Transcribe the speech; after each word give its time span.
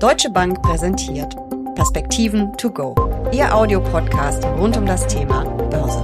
Deutsche 0.00 0.30
Bank 0.30 0.62
präsentiert 0.62 1.36
Perspektiven 1.74 2.56
to 2.56 2.70
go, 2.70 2.94
Ihr 3.32 3.54
Audiopodcast 3.54 4.42
rund 4.46 4.74
um 4.78 4.86
das 4.86 5.06
Thema 5.06 5.44
Börse. 5.44 6.00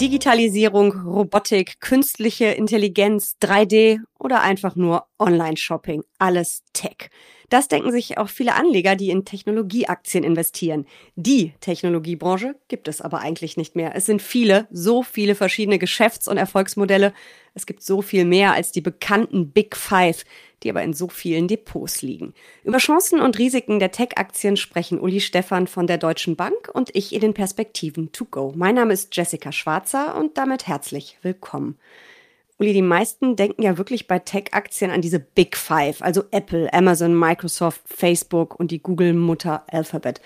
Digitalisierung, 0.00 0.92
Robotik, 1.04 1.78
künstliche 1.80 2.46
Intelligenz, 2.46 3.36
3D 3.42 3.98
oder 4.18 4.40
einfach 4.40 4.76
nur 4.76 5.04
Online-Shopping, 5.18 6.04
alles 6.18 6.62
Tech. 6.72 7.10
Das 7.50 7.66
denken 7.66 7.90
sich 7.90 8.16
auch 8.16 8.28
viele 8.28 8.54
Anleger, 8.54 8.94
die 8.94 9.10
in 9.10 9.24
Technologieaktien 9.24 10.22
investieren. 10.22 10.86
Die 11.16 11.52
Technologiebranche 11.60 12.54
gibt 12.68 12.86
es 12.86 13.00
aber 13.00 13.18
eigentlich 13.18 13.56
nicht 13.56 13.74
mehr. 13.74 13.94
Es 13.96 14.06
sind 14.06 14.22
viele, 14.22 14.68
so 14.70 15.02
viele 15.02 15.34
verschiedene 15.34 15.78
Geschäfts- 15.78 16.28
und 16.28 16.36
Erfolgsmodelle. 16.36 17.12
Es 17.54 17.66
gibt 17.66 17.82
so 17.82 18.02
viel 18.02 18.24
mehr 18.24 18.52
als 18.52 18.70
die 18.70 18.80
bekannten 18.80 19.50
Big 19.50 19.76
Five, 19.76 20.24
die 20.62 20.70
aber 20.70 20.84
in 20.84 20.92
so 20.92 21.08
vielen 21.08 21.48
Depots 21.48 22.02
liegen. 22.02 22.34
Über 22.62 22.78
Chancen 22.78 23.20
und 23.20 23.36
Risiken 23.36 23.80
der 23.80 23.90
Tech-Aktien 23.90 24.56
sprechen 24.56 25.00
Uli 25.00 25.20
Stephan 25.20 25.66
von 25.66 25.88
der 25.88 25.98
Deutschen 25.98 26.36
Bank 26.36 26.70
und 26.72 26.94
ich 26.94 27.12
in 27.12 27.20
den 27.20 27.34
Perspektiven 27.34 28.12
to 28.12 28.26
go. 28.26 28.52
Mein 28.54 28.76
Name 28.76 28.92
ist 28.92 29.16
Jessica 29.16 29.50
Schwarzer 29.50 30.16
und 30.16 30.38
damit 30.38 30.68
herzlich 30.68 31.18
willkommen. 31.22 31.78
Uli, 32.60 32.74
die 32.74 32.82
meisten 32.82 33.36
denken 33.36 33.62
ja 33.62 33.78
wirklich 33.78 34.06
bei 34.06 34.18
Tech-Aktien 34.18 34.90
an 34.90 35.00
diese 35.00 35.18
Big 35.18 35.56
Five, 35.56 36.02
also 36.02 36.24
Apple, 36.30 36.70
Amazon, 36.74 37.18
Microsoft, 37.18 37.80
Facebook 37.86 38.60
und 38.60 38.70
die 38.70 38.82
Google-Mutter 38.82 39.64
Alphabet. 39.68 40.20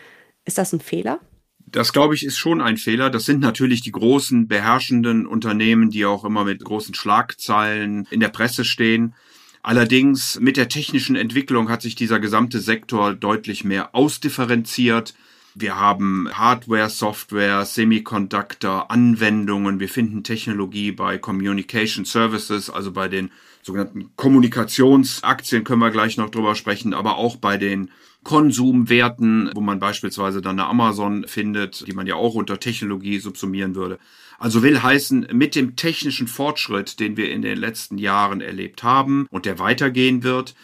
Ist 0.44 0.58
das 0.58 0.72
ein 0.72 0.80
Fehler? 0.80 1.20
Das, 1.64 1.92
glaube 1.92 2.16
ich, 2.16 2.24
ist 2.24 2.36
schon 2.36 2.60
ein 2.60 2.76
Fehler. 2.76 3.08
Das 3.08 3.24
sind 3.24 3.40
natürlich 3.40 3.82
die 3.82 3.92
großen, 3.92 4.48
beherrschenden 4.48 5.28
Unternehmen, 5.28 5.90
die 5.90 6.04
auch 6.06 6.24
immer 6.24 6.44
mit 6.44 6.64
großen 6.64 6.94
Schlagzeilen 6.94 8.08
in 8.10 8.18
der 8.18 8.28
Presse 8.30 8.64
stehen. 8.64 9.14
Allerdings 9.62 10.40
mit 10.40 10.56
der 10.56 10.68
technischen 10.68 11.14
Entwicklung 11.14 11.68
hat 11.68 11.82
sich 11.82 11.94
dieser 11.94 12.18
gesamte 12.18 12.58
Sektor 12.58 13.14
deutlich 13.14 13.62
mehr 13.62 13.94
ausdifferenziert. 13.94 15.14
Wir 15.56 15.78
haben 15.78 16.28
Hardware, 16.32 16.90
Software, 16.90 17.64
Semiconductor, 17.64 18.90
Anwendungen. 18.90 19.78
Wir 19.78 19.88
finden 19.88 20.24
Technologie 20.24 20.90
bei 20.90 21.16
Communication 21.16 22.04
Services, 22.04 22.70
also 22.70 22.90
bei 22.90 23.06
den 23.06 23.30
sogenannten 23.62 24.10
Kommunikationsaktien 24.16 25.62
können 25.62 25.78
wir 25.78 25.92
gleich 25.92 26.16
noch 26.16 26.30
drüber 26.30 26.56
sprechen, 26.56 26.92
aber 26.92 27.18
auch 27.18 27.36
bei 27.36 27.56
den 27.56 27.92
Konsumwerten, 28.24 29.52
wo 29.54 29.60
man 29.60 29.78
beispielsweise 29.78 30.42
dann 30.42 30.58
eine 30.58 30.68
Amazon 30.68 31.24
findet, 31.28 31.86
die 31.86 31.92
man 31.92 32.08
ja 32.08 32.16
auch 32.16 32.34
unter 32.34 32.58
Technologie 32.58 33.20
subsumieren 33.20 33.76
würde. 33.76 34.00
Also 34.40 34.62
will 34.64 34.82
heißen, 34.82 35.28
mit 35.32 35.54
dem 35.54 35.76
technischen 35.76 36.26
Fortschritt, 36.26 36.98
den 36.98 37.16
wir 37.16 37.30
in 37.30 37.42
den 37.42 37.58
letzten 37.58 37.96
Jahren 37.96 38.40
erlebt 38.40 38.82
haben 38.82 39.28
und 39.30 39.46
der 39.46 39.60
weitergehen 39.60 40.24
wird, 40.24 40.54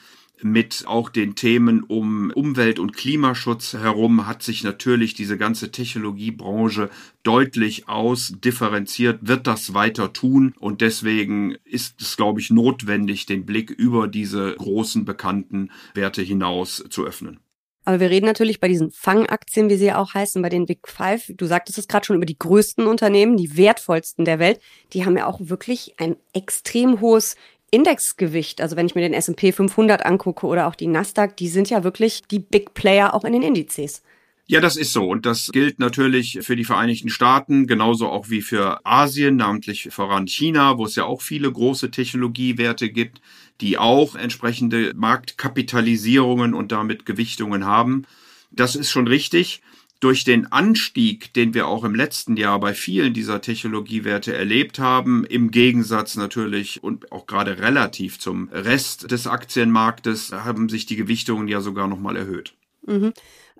mit 0.42 0.84
auch 0.86 1.08
den 1.08 1.34
Themen 1.34 1.83
um 1.83 2.30
Umwelt- 2.30 2.78
und 2.78 2.96
Klimaschutz 2.96 3.74
herum 3.74 4.27
hat 4.27 4.42
sich 4.42 4.64
natürlich 4.64 5.14
diese 5.14 5.38
ganze 5.38 5.70
Technologiebranche 5.70 6.91
deutlich 7.22 7.88
ausdifferenziert, 7.88 9.19
wird 9.22 9.47
das 9.47 9.74
weiter 9.74 10.12
tun 10.12 10.55
und 10.58 10.80
deswegen 10.80 11.56
ist 11.64 12.00
es, 12.00 12.16
glaube 12.16 12.41
ich, 12.41 12.50
notwendig, 12.50 13.27
den 13.27 13.47
Blick 13.47 13.70
über 13.70 14.08
diese 14.08 14.55
großen 14.55 15.05
bekannten 15.05 15.70
Werte 15.94 16.22
hinaus 16.22 16.84
zu 16.91 17.04
öffnen. 17.04 17.41
Aber 17.84 17.98
wir 17.98 18.10
reden 18.10 18.27
natürlich 18.27 18.60
bei 18.60 18.69
diesen 18.69 18.91
Fangaktien, 18.91 19.70
wie 19.70 19.77
sie 19.77 19.86
ja 19.86 19.98
auch 19.98 20.12
heißen, 20.12 20.42
bei 20.42 20.50
den 20.50 20.66
Big 20.66 20.86
Five. 20.86 21.32
Du 21.34 21.47
sagtest 21.47 21.78
es 21.78 21.88
gerade 21.88 22.04
schon 22.04 22.16
über 22.16 22.27
die 22.27 22.38
größten 22.38 22.86
Unternehmen, 22.86 23.36
die 23.36 23.56
wertvollsten 23.56 24.25
der 24.25 24.38
Welt. 24.38 24.60
Die 24.92 25.04
haben 25.04 25.16
ja 25.16 25.27
auch 25.27 25.41
wirklich 25.41 25.94
ein 25.98 26.16
extrem 26.34 27.00
hohes 27.00 27.36
Indexgewicht, 27.70 28.60
also 28.60 28.76
wenn 28.76 28.86
ich 28.86 28.94
mir 28.94 29.02
den 29.02 29.14
S&P 29.14 29.52
500 29.52 30.04
angucke 30.04 30.46
oder 30.46 30.66
auch 30.66 30.74
die 30.74 30.86
Nasdaq, 30.86 31.36
die 31.36 31.48
sind 31.48 31.70
ja 31.70 31.84
wirklich 31.84 32.22
die 32.30 32.40
Big 32.40 32.74
Player 32.74 33.14
auch 33.14 33.24
in 33.24 33.32
den 33.32 33.42
Indizes. 33.42 34.02
Ja, 34.46 34.60
das 34.60 34.76
ist 34.76 34.92
so. 34.92 35.08
Und 35.08 35.26
das 35.26 35.50
gilt 35.52 35.78
natürlich 35.78 36.41
für 36.42 36.56
die 36.56 36.64
Vereinigten 36.64 37.09
Staaten, 37.09 37.69
genauso 37.69 38.09
auch 38.09 38.30
wie 38.30 38.42
für 38.42 38.84
Asien, 38.84 39.36
namentlich 39.36 39.91
voran 39.92 40.26
China, 40.26 40.76
wo 40.76 40.86
es 40.86 40.97
ja 40.97 41.04
auch 41.04 41.22
viele 41.22 41.53
große 41.53 41.92
Technologiewerte 41.92 42.91
gibt, 42.91 43.20
die 43.60 43.78
auch 43.78 44.16
entsprechende 44.16 44.92
Marktkapitalisierungen 44.97 46.54
und 46.54 46.72
damit 46.72 47.06
Gewichtungen 47.06 47.64
haben. 47.64 48.06
Das 48.50 48.75
ist 48.75 48.91
schon 48.91 49.06
richtig 49.06 49.62
durch 50.00 50.25
den 50.25 50.50
Anstieg, 50.50 51.33
den 51.34 51.55
wir 51.55 51.69
auch 51.69 51.84
im 51.84 51.94
letzten 51.94 52.37
Jahr 52.37 52.59
bei 52.59 52.75
vielen 52.75 53.12
dieser 53.12 53.41
Technologiewerte 53.41 54.34
erlebt 54.34 54.78
haben, 54.78 55.25
im 55.25 55.50
Gegensatz 55.50 56.16
natürlich 56.16 56.83
und 56.83 57.12
auch 57.12 57.27
gerade 57.27 57.59
relativ 57.59 58.19
zum 58.19 58.49
Rest 58.49 59.10
des 59.10 59.27
Aktienmarktes, 59.27 60.33
haben 60.33 60.69
sich 60.69 60.87
die 60.87 60.97
Gewichtungen 60.97 61.49
ja 61.49 61.60
sogar 61.60 61.87
nochmal 61.87 62.16
erhöht. 62.16 62.55
Mhm. 62.87 63.12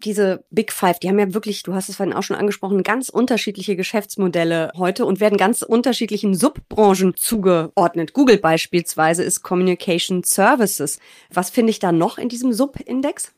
Diese 0.03 0.45
Big 0.50 0.73
Five, 0.73 0.99
die 0.99 1.09
haben 1.09 1.19
ja 1.19 1.34
wirklich, 1.34 1.62
du 1.62 1.75
hast 1.75 1.91
es 1.91 1.97
vorhin 1.97 2.15
auch 2.15 2.23
schon 2.23 2.37
angesprochen, 2.37 2.83
ganz 2.83 3.11
unterschiedliche 3.11 3.77
Geschäftsmodelle 3.77 4.73
heute 4.77 5.05
und 5.05 5.21
werden 5.21 5.37
ganz 5.37 5.61
unterschiedlichen 5.61 6.34
Subbranchen 6.34 7.17
zugeordnet. 7.17 8.15
Google 8.15 8.39
beispielsweise 8.39 9.23
ist 9.23 9.43
Communication 9.43 10.23
Services. 10.23 10.99
Was 11.31 11.50
finde 11.50 11.71
ich 11.71 11.81
da 11.81 11.93
noch 11.93 12.17
in 12.17 12.31
diesem 12.31 12.55
Subindex? 12.55 13.34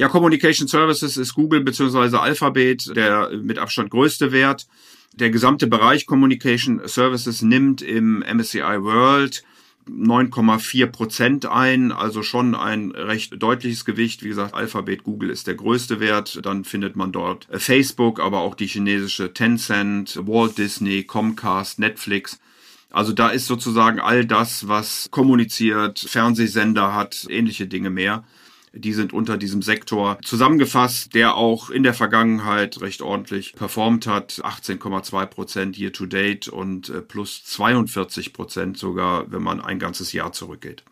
Ja, 0.00 0.08
Communication 0.08 0.66
Services 0.66 1.18
ist 1.18 1.34
Google 1.34 1.60
bzw. 1.60 2.16
Alphabet 2.16 2.96
der 2.96 3.32
mit 3.36 3.58
Abstand 3.58 3.90
größte 3.90 4.32
Wert. 4.32 4.66
Der 5.12 5.28
gesamte 5.28 5.66
Bereich 5.66 6.06
Communication 6.06 6.80
Services 6.86 7.42
nimmt 7.42 7.82
im 7.82 8.20
MSCI 8.20 8.80
World 8.80 9.44
9,4 9.86 10.86
Prozent 10.86 11.44
ein, 11.44 11.92
also 11.92 12.22
schon 12.22 12.54
ein 12.54 12.92
recht 12.92 13.42
deutliches 13.42 13.84
Gewicht. 13.84 14.22
Wie 14.22 14.28
gesagt, 14.28 14.54
Alphabet 14.54 15.04
Google 15.04 15.28
ist 15.28 15.46
der 15.46 15.54
größte 15.56 16.00
Wert. 16.00 16.40
Dann 16.46 16.64
findet 16.64 16.96
man 16.96 17.12
dort 17.12 17.46
Facebook, 17.50 18.20
aber 18.20 18.38
auch 18.38 18.54
die 18.54 18.68
chinesische 18.68 19.34
Tencent, 19.34 20.18
Walt 20.26 20.56
Disney, 20.56 21.02
Comcast, 21.02 21.78
Netflix. 21.78 22.40
Also 22.90 23.12
da 23.12 23.28
ist 23.28 23.46
sozusagen 23.46 24.00
all 24.00 24.24
das, 24.24 24.66
was 24.66 25.10
kommuniziert, 25.10 25.98
Fernsehsender 25.98 26.94
hat, 26.94 27.26
ähnliche 27.28 27.66
Dinge 27.66 27.90
mehr 27.90 28.24
die 28.72 28.92
sind 28.92 29.12
unter 29.12 29.36
diesem 29.36 29.62
Sektor 29.62 30.18
zusammengefasst, 30.22 31.14
der 31.14 31.36
auch 31.36 31.70
in 31.70 31.82
der 31.82 31.94
Vergangenheit 31.94 32.80
recht 32.80 33.02
ordentlich 33.02 33.54
performt 33.54 34.06
hat. 34.06 34.40
18,2 34.44 35.26
Prozent 35.26 35.78
year 35.78 35.92
to 35.92 36.06
date 36.06 36.48
und 36.48 36.88
äh, 36.88 37.00
plus 37.00 37.44
42 37.44 38.32
Prozent 38.32 38.78
sogar, 38.78 39.30
wenn 39.30 39.42
man 39.42 39.60
ein 39.60 39.78
ganzes 39.78 40.12
Jahr 40.12 40.32
zurückgeht. 40.32 40.84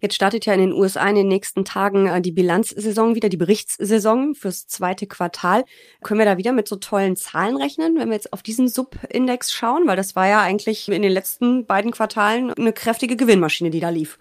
Jetzt 0.00 0.14
startet 0.14 0.46
ja 0.46 0.54
in 0.54 0.60
den 0.60 0.72
USA 0.72 1.06
in 1.08 1.14
den 1.14 1.28
nächsten 1.28 1.64
Tagen 1.64 2.06
äh, 2.06 2.22
die 2.22 2.32
Bilanzsaison 2.32 3.14
wieder, 3.14 3.28
die 3.28 3.36
Berichtssaison 3.36 4.34
fürs 4.34 4.66
zweite 4.66 5.06
Quartal. 5.06 5.64
Können 6.02 6.18
wir 6.18 6.24
da 6.24 6.38
wieder 6.38 6.52
mit 6.52 6.68
so 6.68 6.76
tollen 6.76 7.16
Zahlen 7.16 7.56
rechnen, 7.56 7.96
wenn 7.98 8.08
wir 8.08 8.14
jetzt 8.14 8.32
auf 8.32 8.42
diesen 8.42 8.68
Subindex 8.68 9.52
schauen? 9.52 9.86
Weil 9.86 9.96
das 9.96 10.16
war 10.16 10.26
ja 10.26 10.40
eigentlich 10.40 10.88
in 10.88 11.02
den 11.02 11.12
letzten 11.12 11.66
beiden 11.66 11.90
Quartalen 11.90 12.52
eine 12.54 12.72
kräftige 12.72 13.16
Gewinnmaschine, 13.16 13.70
die 13.70 13.80
da 13.80 13.90
lief. 13.90 14.18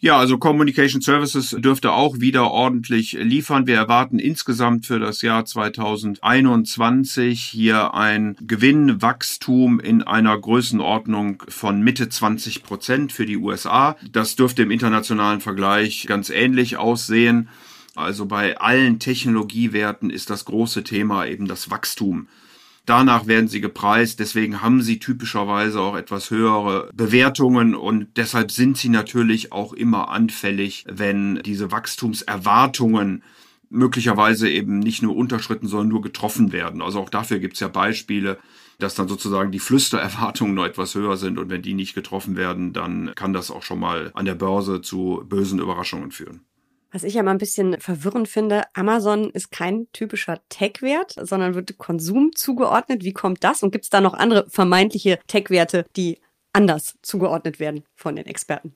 Ja, 0.00 0.16
also 0.16 0.38
Communication 0.38 1.00
Services 1.00 1.56
dürfte 1.58 1.90
auch 1.90 2.20
wieder 2.20 2.52
ordentlich 2.52 3.14
liefern. 3.14 3.66
Wir 3.66 3.74
erwarten 3.74 4.20
insgesamt 4.20 4.86
für 4.86 5.00
das 5.00 5.22
Jahr 5.22 5.44
2021 5.44 7.42
hier 7.42 7.94
ein 7.94 8.36
Gewinnwachstum 8.40 9.80
in 9.80 10.04
einer 10.04 10.38
Größenordnung 10.38 11.42
von 11.48 11.82
Mitte 11.82 12.08
20 12.08 12.62
Prozent 12.62 13.10
für 13.10 13.26
die 13.26 13.38
USA. 13.38 13.96
Das 14.12 14.36
dürfte 14.36 14.62
im 14.62 14.70
internationalen 14.70 15.40
Vergleich 15.40 16.06
ganz 16.06 16.30
ähnlich 16.30 16.76
aussehen. 16.76 17.48
Also 17.96 18.26
bei 18.26 18.56
allen 18.56 19.00
Technologiewerten 19.00 20.10
ist 20.10 20.30
das 20.30 20.44
große 20.44 20.84
Thema 20.84 21.26
eben 21.26 21.48
das 21.48 21.72
Wachstum. 21.72 22.28
Danach 22.88 23.26
werden 23.26 23.48
sie 23.48 23.60
gepreist, 23.60 24.18
deswegen 24.18 24.62
haben 24.62 24.80
sie 24.80 24.98
typischerweise 24.98 25.78
auch 25.78 25.94
etwas 25.94 26.30
höhere 26.30 26.88
Bewertungen 26.94 27.74
und 27.74 28.16
deshalb 28.16 28.50
sind 28.50 28.78
sie 28.78 28.88
natürlich 28.88 29.52
auch 29.52 29.74
immer 29.74 30.08
anfällig, 30.08 30.86
wenn 30.88 31.42
diese 31.44 31.70
Wachstumserwartungen 31.70 33.22
möglicherweise 33.68 34.48
eben 34.48 34.78
nicht 34.78 35.02
nur 35.02 35.14
unterschritten, 35.16 35.68
sondern 35.68 35.88
nur 35.88 36.00
getroffen 36.00 36.50
werden. 36.50 36.80
Also 36.80 37.00
auch 37.00 37.10
dafür 37.10 37.40
gibt 37.40 37.54
es 37.54 37.60
ja 37.60 37.68
Beispiele, 37.68 38.38
dass 38.78 38.94
dann 38.94 39.06
sozusagen 39.06 39.52
die 39.52 39.58
Flüstererwartungen 39.58 40.54
noch 40.54 40.64
etwas 40.64 40.94
höher 40.94 41.18
sind 41.18 41.38
und 41.38 41.50
wenn 41.50 41.60
die 41.60 41.74
nicht 41.74 41.94
getroffen 41.94 42.36
werden, 42.36 42.72
dann 42.72 43.12
kann 43.14 43.34
das 43.34 43.50
auch 43.50 43.62
schon 43.62 43.80
mal 43.80 44.12
an 44.14 44.24
der 44.24 44.34
Börse 44.34 44.80
zu 44.80 45.26
bösen 45.28 45.58
Überraschungen 45.58 46.10
führen. 46.10 46.40
Was 46.90 47.04
ich 47.04 47.14
ja 47.14 47.22
mal 47.22 47.32
ein 47.32 47.38
bisschen 47.38 47.78
verwirrend 47.80 48.28
finde, 48.28 48.62
Amazon 48.72 49.30
ist 49.30 49.50
kein 49.50 49.88
typischer 49.92 50.40
Tech-Wert, 50.48 51.16
sondern 51.20 51.54
wird 51.54 51.76
Konsum 51.76 52.30
zugeordnet. 52.34 53.04
Wie 53.04 53.12
kommt 53.12 53.44
das? 53.44 53.62
Und 53.62 53.72
gibt 53.72 53.84
es 53.84 53.90
da 53.90 54.00
noch 54.00 54.14
andere 54.14 54.46
vermeintliche 54.48 55.18
Tech-Werte, 55.26 55.84
die 55.96 56.18
anders 56.54 56.96
zugeordnet 57.02 57.60
werden 57.60 57.84
von 57.94 58.16
den 58.16 58.24
Experten? 58.24 58.72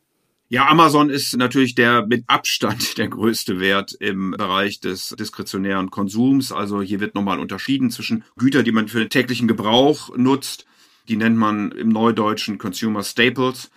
Ja, 0.51 0.69
Amazon 0.69 1.09
ist 1.09 1.35
natürlich 1.39 1.75
der 1.75 2.07
mit 2.07 2.25
Abstand 2.27 2.99
der 2.99 3.09
größte 3.09 3.59
Wert 3.59 3.95
im 3.99 4.33
Bereich 4.33 4.81
des 4.81 5.15
diskretionären 5.19 5.91
Konsums. 5.91 6.53
Also 6.53 6.83
hier 6.83 7.01
wird 7.01 7.15
nochmal 7.15 7.41
unterschieden 7.41 7.91
zwischen 7.91 8.25
Gütern, 8.37 8.67
die 8.67 8.73
man 8.73 8.89
für 8.89 8.99
den 8.99 9.09
täglichen 9.09 9.49
Gebrauch 9.49 10.15
nutzt. 10.15 10.67
Die 11.09 11.17
nennt 11.17 11.39
man 11.39 11.73
im 11.73 11.89
Neudeutschen 11.89 12.59
Consumer 12.59 13.03
Staples 13.03 13.71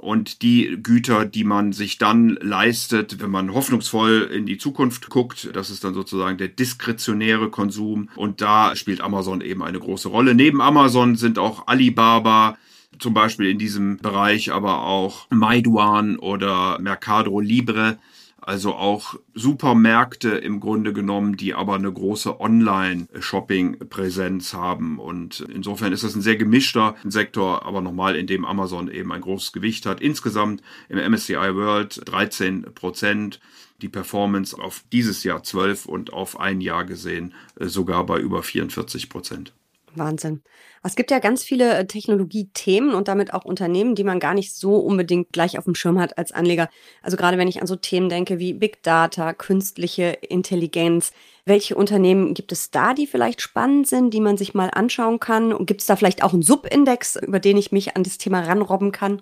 Und 0.00 0.40
die 0.40 0.78
Güter, 0.82 1.26
die 1.26 1.44
man 1.44 1.74
sich 1.74 1.98
dann 1.98 2.38
leistet, 2.40 3.20
wenn 3.20 3.30
man 3.30 3.52
hoffnungsvoll 3.52 4.30
in 4.32 4.46
die 4.46 4.56
Zukunft 4.56 5.10
guckt, 5.10 5.50
das 5.52 5.68
ist 5.68 5.84
dann 5.84 5.92
sozusagen 5.92 6.38
der 6.38 6.48
diskretionäre 6.48 7.50
Konsum. 7.50 8.08
Und 8.16 8.40
da 8.40 8.74
spielt 8.76 9.02
Amazon 9.02 9.42
eben 9.42 9.62
eine 9.62 9.78
große 9.78 10.08
Rolle. 10.08 10.34
Neben 10.34 10.62
Amazon 10.62 11.16
sind 11.16 11.38
auch 11.38 11.66
Alibaba, 11.66 12.56
zum 12.98 13.12
Beispiel 13.12 13.50
in 13.50 13.58
diesem 13.58 13.98
Bereich, 13.98 14.52
aber 14.52 14.84
auch 14.84 15.26
Maiduan 15.30 16.18
oder 16.18 16.78
Mercado 16.80 17.38
Libre 17.38 17.98
also 18.42 18.74
auch 18.74 19.14
Supermärkte 19.34 20.30
im 20.30 20.60
Grunde 20.60 20.92
genommen, 20.92 21.36
die 21.36 21.54
aber 21.54 21.74
eine 21.74 21.92
große 21.92 22.40
Online-Shopping-Präsenz 22.40 24.54
haben. 24.54 24.98
Und 24.98 25.46
insofern 25.52 25.92
ist 25.92 26.04
das 26.04 26.14
ein 26.14 26.22
sehr 26.22 26.36
gemischter 26.36 26.94
Sektor, 27.04 27.66
aber 27.66 27.80
nochmal, 27.80 28.16
in 28.16 28.26
dem 28.26 28.44
Amazon 28.44 28.90
eben 28.90 29.12
ein 29.12 29.20
großes 29.20 29.52
Gewicht 29.52 29.86
hat. 29.86 30.00
Insgesamt 30.00 30.62
im 30.88 30.98
MSCI 30.98 31.54
World 31.54 32.00
13 32.06 32.74
Prozent. 32.74 33.38
Die 33.82 33.88
Performance 33.88 34.58
auf 34.58 34.84
dieses 34.92 35.24
Jahr 35.24 35.42
12 35.42 35.86
und 35.86 36.12
auf 36.12 36.38
ein 36.38 36.60
Jahr 36.60 36.84
gesehen 36.84 37.32
äh, 37.58 37.66
sogar 37.66 38.04
bei 38.04 38.20
über 38.20 38.42
44 38.42 39.08
Prozent. 39.08 39.54
Wahnsinn. 39.94 40.42
Es 40.82 40.96
gibt 40.96 41.10
ja 41.10 41.18
ganz 41.18 41.42
viele 41.44 41.76
äh, 41.76 41.86
Technologiethemen 41.86 42.94
und 42.94 43.08
damit 43.08 43.34
auch 43.34 43.44
Unternehmen, 43.44 43.94
die 43.94 44.04
man 44.04 44.18
gar 44.18 44.34
nicht 44.34 44.54
so 44.54 44.76
unbedingt 44.76 45.32
gleich 45.32 45.58
auf 45.58 45.64
dem 45.64 45.74
Schirm 45.74 45.98
hat 45.98 46.16
als 46.16 46.32
Anleger. 46.32 46.70
Also 47.02 47.16
gerade 47.16 47.36
wenn 47.36 47.48
ich 47.48 47.60
an 47.60 47.66
so 47.66 47.76
Themen 47.76 48.08
denke 48.08 48.38
wie 48.38 48.54
Big 48.54 48.82
Data, 48.82 49.34
künstliche 49.34 50.18
Intelligenz. 50.22 51.12
Welche 51.44 51.74
Unternehmen 51.74 52.32
gibt 52.34 52.52
es 52.52 52.70
da, 52.70 52.94
die 52.94 53.06
vielleicht 53.06 53.42
spannend 53.42 53.88
sind, 53.88 54.14
die 54.14 54.20
man 54.20 54.36
sich 54.36 54.54
mal 54.54 54.70
anschauen 54.72 55.20
kann? 55.20 55.52
Und 55.52 55.66
gibt 55.66 55.80
es 55.80 55.86
da 55.86 55.96
vielleicht 55.96 56.22
auch 56.22 56.32
einen 56.32 56.42
Subindex, 56.42 57.16
über 57.16 57.40
den 57.40 57.56
ich 57.58 57.72
mich 57.72 57.96
an 57.96 58.02
das 58.02 58.18
Thema 58.18 58.40
ranrobben 58.40 58.92
kann? 58.92 59.20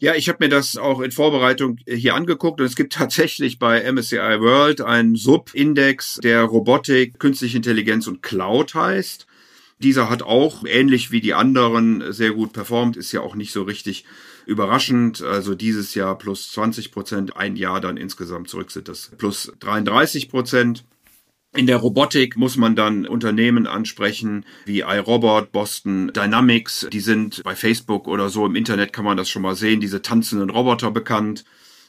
Ja, 0.00 0.14
ich 0.14 0.28
habe 0.28 0.44
mir 0.44 0.48
das 0.48 0.76
auch 0.76 1.00
in 1.00 1.12
Vorbereitung 1.12 1.78
hier 1.86 2.14
angeguckt 2.14 2.60
und 2.60 2.66
es 2.66 2.76
gibt 2.76 2.92
tatsächlich 2.94 3.58
bei 3.58 3.90
MSCI 3.90 4.40
World 4.40 4.80
einen 4.80 5.16
Subindex, 5.16 6.18
der 6.22 6.42
Robotik, 6.42 7.18
Künstliche 7.18 7.56
Intelligenz 7.56 8.06
und 8.06 8.22
Cloud 8.22 8.74
heißt. 8.74 9.26
Dieser 9.84 10.08
hat 10.08 10.22
auch, 10.22 10.64
ähnlich 10.64 11.10
wie 11.10 11.20
die 11.20 11.34
anderen, 11.34 12.10
sehr 12.10 12.32
gut 12.32 12.54
performt, 12.54 12.96
ist 12.96 13.12
ja 13.12 13.20
auch 13.20 13.34
nicht 13.34 13.52
so 13.52 13.62
richtig 13.62 14.06
überraschend. 14.46 15.20
Also 15.20 15.54
dieses 15.54 15.94
Jahr 15.94 16.16
plus 16.16 16.50
20 16.52 16.90
Prozent, 16.90 17.36
ein 17.36 17.54
Jahr 17.54 17.82
dann 17.82 17.98
insgesamt 17.98 18.48
zurück 18.48 18.70
sind 18.70 18.88
das 18.88 19.10
plus 19.18 19.52
33 19.60 20.30
Prozent. 20.30 20.84
In 21.54 21.66
der 21.66 21.76
Robotik 21.76 22.38
muss 22.38 22.56
man 22.56 22.74
dann 22.74 23.06
Unternehmen 23.06 23.66
ansprechen 23.66 24.46
wie 24.64 24.80
iRobot, 24.80 25.52
Boston 25.52 26.10
Dynamics. 26.16 26.88
Die 26.90 27.00
sind 27.00 27.42
bei 27.44 27.54
Facebook 27.54 28.08
oder 28.08 28.30
so 28.30 28.46
im 28.46 28.56
Internet 28.56 28.94
kann 28.94 29.04
man 29.04 29.18
das 29.18 29.28
schon 29.28 29.42
mal 29.42 29.54
sehen, 29.54 29.82
diese 29.82 30.00
tanzenden 30.00 30.48
Roboter 30.48 30.90
bekannt. 30.92 31.44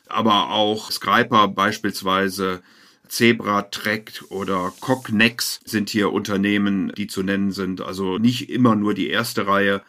Aber 0.07 0.51
auch 0.51 0.91
Skyper 0.91 1.47
beispielsweise 1.47 2.61
Zebra 3.07 3.63
Trek 3.63 4.23
oder 4.29 4.73
Cognex 4.79 5.59
sind 5.65 5.89
hier 5.89 6.11
Unternehmen, 6.11 6.91
die 6.97 7.07
zu 7.07 7.23
nennen 7.23 7.51
sind. 7.51 7.81
Also 7.81 8.17
nicht 8.17 8.49
immer 8.49 8.75
nur 8.75 8.93
die 8.93 9.09
erste 9.09 9.47
Reihe. 9.47 9.81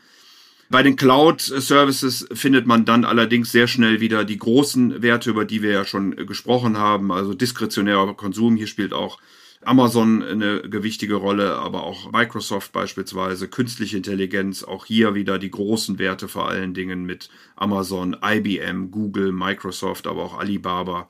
Bei 0.69 0.83
den 0.83 0.97
Cloud 0.97 1.41
Services 1.41 2.27
findet 2.33 2.67
man 2.67 2.85
dann 2.85 3.05
allerdings 3.05 3.53
sehr 3.53 3.69
schnell 3.69 4.01
wieder 4.01 4.25
die 4.25 4.39
großen 4.39 5.01
Werte, 5.01 5.31
über 5.31 5.45
die 5.45 5.63
wir 5.63 5.71
ja 5.71 5.85
schon 5.85 6.17
gesprochen 6.27 6.77
haben. 6.77 7.13
Also 7.13 7.35
diskretionärer 7.35 8.15
Konsum. 8.15 8.57
Hier 8.57 8.67
spielt 8.67 8.93
auch 8.93 9.21
Amazon 9.67 10.23
eine 10.23 10.63
gewichtige 10.63 11.17
Rolle, 11.17 11.57
aber 11.57 11.85
auch 11.85 12.13
Microsoft 12.13 12.73
beispielsweise, 12.73 13.49
künstliche 13.49 13.97
Intelligenz, 13.97 14.63
auch 14.63 14.85
hier 14.87 15.15
wieder 15.15 15.39
die 15.39 15.51
großen 15.51 15.99
Werte 15.99 16.29
vor 16.29 16.49
allen 16.49 16.75
Dingen 16.75 17.05
mit 17.05 17.31
Amazon, 17.57 18.17
IBM, 18.23 18.91
Google, 18.91 19.33
Microsoft, 19.33 20.07
aber 20.07 20.25
auch 20.25 20.39
Alibaba. 20.39 21.09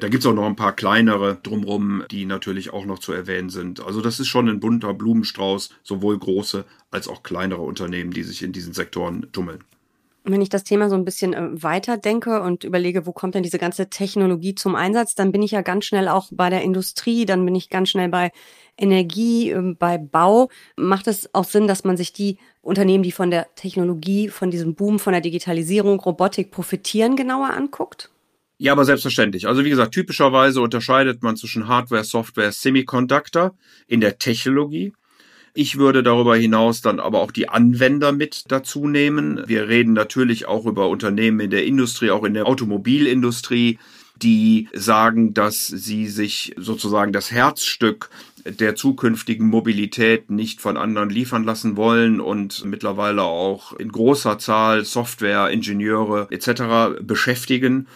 Da 0.00 0.08
gibt's 0.08 0.24
auch 0.24 0.34
noch 0.34 0.46
ein 0.46 0.56
paar 0.56 0.74
kleinere 0.74 1.38
drumrum, 1.42 2.04
die 2.10 2.24
natürlich 2.24 2.72
auch 2.72 2.86
noch 2.86 2.98
zu 2.98 3.12
erwähnen 3.12 3.50
sind. 3.50 3.84
Also 3.84 4.00
das 4.00 4.18
ist 4.18 4.28
schon 4.28 4.48
ein 4.48 4.58
bunter 4.58 4.94
Blumenstrauß, 4.94 5.70
sowohl 5.82 6.18
große 6.18 6.64
als 6.90 7.06
auch 7.06 7.22
kleinere 7.22 7.60
Unternehmen, 7.60 8.10
die 8.10 8.22
sich 8.22 8.42
in 8.42 8.52
diesen 8.52 8.72
Sektoren 8.72 9.30
tummeln. 9.32 9.62
Wenn 10.24 10.42
ich 10.42 10.48
das 10.48 10.64
Thema 10.64 10.88
so 10.88 10.96
ein 10.96 11.04
bisschen 11.04 11.32
äh, 11.32 11.62
weiter 11.62 11.96
denke 11.96 12.42
und 12.42 12.64
überlege, 12.64 13.06
wo 13.06 13.12
kommt 13.12 13.34
denn 13.34 13.42
diese 13.42 13.58
ganze 13.58 13.88
Technologie 13.88 14.54
zum 14.54 14.74
Einsatz, 14.74 15.14
dann 15.14 15.32
bin 15.32 15.42
ich 15.42 15.50
ja 15.50 15.62
ganz 15.62 15.86
schnell 15.86 16.08
auch 16.08 16.28
bei 16.30 16.50
der 16.50 16.62
Industrie, 16.62 17.24
dann 17.24 17.44
bin 17.44 17.54
ich 17.54 17.70
ganz 17.70 17.88
schnell 17.88 18.08
bei 18.08 18.30
Energie, 18.76 19.50
ähm, 19.50 19.76
bei 19.78 19.96
Bau. 19.98 20.50
Macht 20.76 21.06
es 21.06 21.34
auch 21.34 21.44
Sinn, 21.44 21.66
dass 21.66 21.84
man 21.84 21.96
sich 21.96 22.12
die 22.12 22.38
Unternehmen, 22.62 23.02
die 23.02 23.12
von 23.12 23.30
der 23.30 23.54
Technologie, 23.54 24.28
von 24.28 24.50
diesem 24.50 24.74
Boom, 24.74 24.98
von 24.98 25.12
der 25.12 25.22
Digitalisierung, 25.22 26.00
Robotik 26.00 26.50
profitieren, 26.50 27.16
genauer 27.16 27.50
anguckt? 27.50 28.10
Ja, 28.62 28.72
aber 28.72 28.84
selbstverständlich. 28.84 29.48
Also 29.48 29.64
wie 29.64 29.70
gesagt, 29.70 29.94
typischerweise 29.94 30.60
unterscheidet 30.60 31.22
man 31.22 31.34
zwischen 31.34 31.66
Hardware, 31.66 32.04
Software, 32.04 32.52
Semiconductor 32.52 33.56
in 33.86 34.02
der 34.02 34.18
Technologie. 34.18 34.92
Ich 35.54 35.78
würde 35.78 36.02
darüber 36.02 36.36
hinaus 36.36 36.82
dann 36.82 37.00
aber 37.00 37.20
auch 37.20 37.30
die 37.30 37.48
Anwender 37.48 38.12
mit 38.12 38.44
dazu 38.48 38.86
nehmen. 38.86 39.42
Wir 39.46 39.68
reden 39.68 39.94
natürlich 39.94 40.44
auch 40.44 40.66
über 40.66 40.90
Unternehmen 40.90 41.40
in 41.40 41.48
der 41.48 41.64
Industrie, 41.64 42.10
auch 42.10 42.22
in 42.22 42.34
der 42.34 42.46
Automobilindustrie, 42.46 43.78
die 44.16 44.68
sagen, 44.74 45.32
dass 45.32 45.66
sie 45.66 46.06
sich 46.08 46.52
sozusagen 46.58 47.14
das 47.14 47.30
Herzstück 47.30 48.10
der 48.44 48.74
zukünftigen 48.74 49.46
Mobilität 49.46 50.30
nicht 50.30 50.60
von 50.60 50.76
anderen 50.76 51.08
liefern 51.08 51.44
lassen 51.44 51.78
wollen 51.78 52.20
und 52.20 52.66
mittlerweile 52.66 53.22
auch 53.22 53.72
in 53.72 53.90
großer 53.90 54.38
Zahl 54.38 54.84
Software, 54.84 55.48
Ingenieure 55.48 56.28
etc. 56.30 57.00
beschäftigen. 57.02 57.86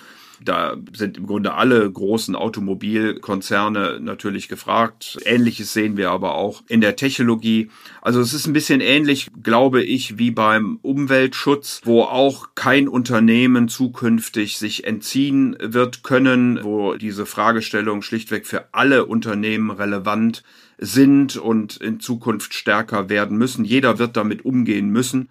Da 0.44 0.76
sind 0.92 1.16
im 1.16 1.26
Grunde 1.26 1.54
alle 1.54 1.90
großen 1.90 2.36
Automobilkonzerne 2.36 3.98
natürlich 4.00 4.48
gefragt. 4.48 5.18
Ähnliches 5.24 5.72
sehen 5.72 5.96
wir 5.96 6.10
aber 6.10 6.34
auch 6.34 6.62
in 6.68 6.80
der 6.80 6.96
Technologie. 6.96 7.70
Also 8.02 8.20
es 8.20 8.34
ist 8.34 8.46
ein 8.46 8.52
bisschen 8.52 8.80
ähnlich, 8.80 9.30
glaube 9.42 9.82
ich, 9.82 10.18
wie 10.18 10.30
beim 10.30 10.78
Umweltschutz, 10.82 11.80
wo 11.84 12.02
auch 12.02 12.48
kein 12.54 12.88
Unternehmen 12.88 13.68
zukünftig 13.68 14.58
sich 14.58 14.84
entziehen 14.84 15.56
wird 15.60 16.02
können, 16.02 16.60
wo 16.62 16.94
diese 16.94 17.26
Fragestellung 17.26 18.02
schlichtweg 18.02 18.46
für 18.46 18.68
alle 18.72 19.06
Unternehmen 19.06 19.70
relevant 19.70 20.42
sind 20.78 21.36
und 21.36 21.76
in 21.76 22.00
Zukunft 22.00 22.54
stärker 22.54 23.08
werden 23.08 23.38
müssen. 23.38 23.64
Jeder 23.64 23.98
wird 23.98 24.16
damit 24.16 24.44
umgehen 24.44 24.90
müssen. 24.90 25.30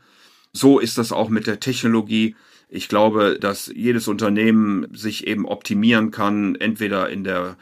So 0.53 0.79
ist 0.79 0.97
das 0.97 1.11
auch 1.11 1.29
mit 1.29 1.47
der 1.47 1.59
Technologie. 1.59 2.35
Ich 2.75 2.87
glaube, 2.87 3.37
dass 3.39 3.67
jedes 3.67 4.07
Unternehmen 4.07 4.87
sich 4.95 5.27
eben 5.27 5.45
optimieren 5.45 6.09
kann, 6.09 6.55
entweder 6.55 7.07
in 7.07 7.23
der 7.23 7.55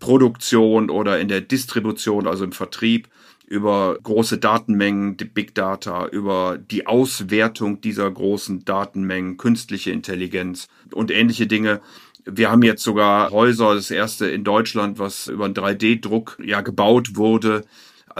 Produktion 0.00 0.90
oder 0.90 1.18
in 1.18 1.28
der 1.28 1.40
Distribution, 1.40 2.26
also 2.26 2.44
im 2.44 2.52
Vertrieb, 2.52 3.08
über 3.46 3.96
große 4.02 4.36
Datenmengen, 4.36 5.16
Big 5.16 5.54
Data, 5.54 6.06
über 6.08 6.58
die 6.58 6.86
Auswertung 6.86 7.80
dieser 7.80 8.10
großen 8.10 8.66
Datenmengen, 8.66 9.38
künstliche 9.38 9.92
Intelligenz 9.92 10.68
und 10.92 11.10
ähnliche 11.10 11.46
Dinge. 11.46 11.80
Wir 12.26 12.50
haben 12.50 12.62
jetzt 12.62 12.82
sogar 12.82 13.30
Häuser, 13.30 13.74
das 13.74 13.90
erste 13.90 14.28
in 14.28 14.44
Deutschland, 14.44 14.98
was 14.98 15.28
über 15.28 15.46
einen 15.46 15.54
3D-Druck 15.54 16.36
ja 16.44 16.60
gebaut 16.60 17.16
wurde, 17.16 17.64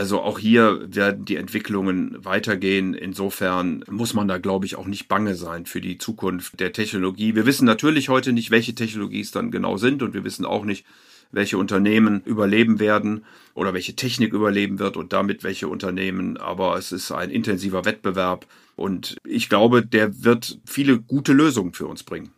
also 0.01 0.23
auch 0.23 0.39
hier 0.39 0.81
werden 0.89 1.27
die 1.27 1.37
Entwicklungen 1.37 2.25
weitergehen. 2.25 2.95
Insofern 2.95 3.85
muss 3.91 4.15
man 4.15 4.29
da, 4.29 4.39
glaube 4.39 4.65
ich, 4.65 4.77
auch 4.77 4.87
nicht 4.87 5.09
bange 5.09 5.35
sein 5.35 5.67
für 5.67 5.83
die 5.83 5.99
Zukunft 5.99 6.59
der 6.59 6.73
Technologie. 6.73 7.35
Wir 7.35 7.45
wissen 7.45 7.67
natürlich 7.67 8.09
heute 8.09 8.33
nicht, 8.33 8.51
welche 8.51 8.75
Technologie 8.75 9.21
es 9.21 9.31
dann 9.31 9.51
genau 9.51 9.77
sind 9.77 10.03
und 10.03 10.15
wir 10.15 10.25
wissen 10.25 10.47
auch 10.47 10.65
nicht, 10.65 10.87
welche 11.33 11.59
Unternehmen 11.59 12.23
überleben 12.25 12.81
werden 12.81 13.27
oder 13.53 13.75
welche 13.75 13.95
Technik 13.95 14.33
überleben 14.33 14.79
wird 14.79 14.97
und 14.97 15.13
damit 15.13 15.45
welche 15.45 15.69
Unternehmen. 15.69 16.39
Aber 16.39 16.79
es 16.79 16.93
ist 16.93 17.13
ein 17.13 17.29
intensiver 17.29 17.85
Wettbewerb 17.85 18.47
und 18.77 19.19
ich 19.23 19.51
glaube, 19.51 19.85
der 19.85 20.25
wird 20.25 20.61
viele 20.65 20.99
gute 20.99 21.35
Lösungen 21.35 21.75
für 21.75 21.87
uns 21.87 22.05
bringen. 22.05 22.31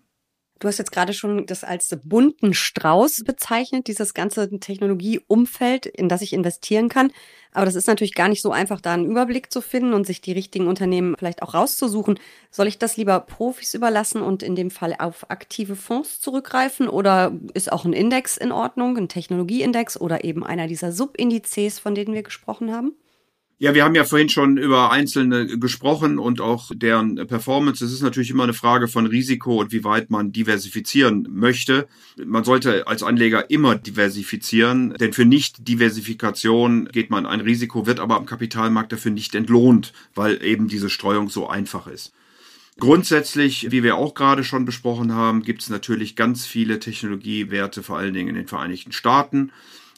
Du 0.63 0.69
hast 0.69 0.79
jetzt 0.79 0.93
gerade 0.93 1.13
schon 1.13 1.45
das 1.47 1.65
als 1.65 1.99
bunten 2.05 2.55
Strauß 2.55 3.25
bezeichnet, 3.25 3.89
dieses 3.89 4.15
ganze 4.15 4.49
Technologieumfeld, 4.61 5.87
in 5.87 6.09
das 6.09 6.23
ich 6.23 6.33
investieren 6.33 6.89
kann. 6.89 7.11
Aber 7.51 7.65
das 7.65 7.75
ist 7.75 7.89
natürlich 7.89 8.15
gar 8.15 8.29
nicht 8.29 8.43
so 8.43 8.53
einfach, 8.53 8.81
da 8.81 8.93
einen 8.93 9.11
Überblick 9.11 9.53
zu 9.53 9.61
finden 9.61 9.93
und 9.93 10.07
sich 10.07 10.21
die 10.21 10.31
richtigen 10.31 10.69
Unternehmen 10.69 11.17
vielleicht 11.19 11.43
auch 11.43 11.55
rauszusuchen. 11.55 12.21
Soll 12.53 12.69
ich 12.69 12.79
das 12.79 12.97
lieber 12.97 13.19
Profis 13.19 13.75
überlassen 13.75 14.23
und 14.23 14.45
in 14.45 14.55
dem 14.55 14.71
Fall 14.71 14.95
auf 15.01 15.29
aktive 15.33 15.75
Fonds 15.75 16.21
zurückgreifen? 16.21 16.89
Oder 16.89 17.33
ist 17.55 17.73
auch 17.73 17.85
ein 17.85 17.93
Index 17.93 18.37
in 18.37 18.53
Ordnung, 18.53 18.97
ein 18.97 19.09
Technologieindex 19.09 20.01
oder 20.01 20.23
eben 20.23 20.47
einer 20.47 20.69
dieser 20.69 20.93
Subindizes, 20.93 21.81
von 21.81 21.97
denen 21.97 22.15
wir 22.15 22.23
gesprochen 22.23 22.73
haben? 22.73 22.93
Ja, 23.63 23.75
wir 23.75 23.85
haben 23.85 23.95
ja 23.95 24.03
vorhin 24.03 24.29
schon 24.29 24.57
über 24.57 24.91
einzelne 24.91 25.47
gesprochen 25.47 26.19
und 26.19 26.41
auch 26.41 26.73
deren 26.75 27.15
Performance. 27.29 27.85
Es 27.85 27.93
ist 27.93 28.03
natürlich 28.03 28.31
immer 28.31 28.43
eine 28.43 28.55
Frage 28.55 28.89
von 28.89 29.07
Risiko 29.07 29.61
und 29.61 29.71
wie 29.71 29.85
weit 29.85 30.11
man 30.11 30.33
diversifizieren 30.33 31.29
möchte. 31.31 31.87
Man 32.17 32.43
sollte 32.43 32.89
als 32.89 33.05
Anleger 33.05 33.51
immer 33.51 33.77
diversifizieren, 33.77 34.95
denn 34.95 35.13
für 35.13 35.25
Nicht-Diversifikation 35.25 36.87
geht 36.87 37.11
man 37.11 37.25
ein 37.25 37.41
Risiko, 37.41 37.87
wird 37.87 38.01
aber 38.01 38.17
am 38.17 38.27
Kapitalmarkt 38.27 38.91
dafür 38.91 39.13
nicht 39.13 39.33
entlohnt, 39.37 39.93
weil 40.17 40.43
eben 40.43 40.67
diese 40.67 40.91
Streuung 40.91 41.29
so 41.29 41.49
einfach 41.49 41.87
ist. 41.87 42.13
Grundsätzlich, 42.81 43.71
wie 43.71 43.85
wir 43.85 43.95
auch 43.95 44.15
gerade 44.15 44.43
schon 44.43 44.65
besprochen 44.65 45.13
haben, 45.15 45.45
gibt 45.45 45.63
es 45.63 45.71
natürlich 45.71 46.17
ganz 46.17 46.47
viele 46.47 46.81
Technologiewerte, 46.81 47.85
vor 47.85 47.97
allen 47.97 48.15
Dingen 48.15 48.31
in 48.31 48.35
den 48.35 48.49
Vereinigten 48.49 48.91
Staaten. 48.91 49.53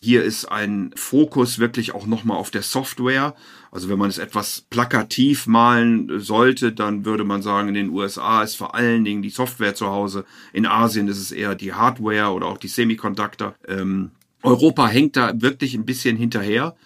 Hier 0.05 0.23
ist 0.23 0.45
ein 0.45 0.91
Fokus 0.97 1.59
wirklich 1.59 1.95
auch 1.95 2.05
nochmal 2.05 2.37
auf 2.37 2.51
der 2.51 2.61
Software. 2.61 3.35
Also 3.71 3.89
wenn 3.89 3.99
man 3.99 4.11
es 4.11 4.19
etwas 4.19 4.67
plakativ 4.69 5.47
malen 5.47 6.21
sollte, 6.21 6.73
dann 6.73 7.07
würde 7.07 7.25
man 7.25 7.41
sagen, 7.41 7.69
in 7.69 7.75
den 7.75 7.89
USA 7.89 8.43
ist 8.43 8.55
vor 8.55 8.75
allen 8.75 9.07
Dingen 9.07 9.23
die 9.23 9.31
Software 9.31 9.75
zu 9.75 9.87
Hause. 9.87 10.27
In 10.53 10.67
Asien 10.67 11.09
ist 11.09 11.17
es 11.17 11.33
eher 11.33 11.55
die 11.55 11.73
Hardware 11.73 12.35
oder 12.35 12.49
auch 12.49 12.59
die 12.59 12.69
Semiconductor. 12.69 13.55
Ähm, 13.67 14.11
Europa 14.43 14.89
hängt 14.89 15.17
da 15.17 15.41
wirklich 15.41 15.73
ein 15.73 15.87
bisschen 15.87 16.19
hinterher. 16.19 16.77